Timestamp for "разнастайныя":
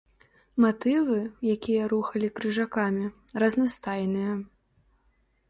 3.45-4.33